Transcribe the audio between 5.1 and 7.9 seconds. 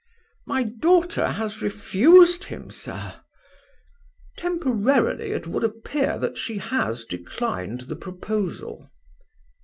it would appear that she has declined